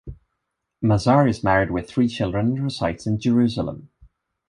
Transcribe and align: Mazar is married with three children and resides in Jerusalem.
Mazar 0.83 1.29
is 1.29 1.43
married 1.43 1.69
with 1.69 1.87
three 1.87 2.07
children 2.07 2.47
and 2.47 2.63
resides 2.63 3.05
in 3.05 3.19
Jerusalem. 3.19 3.89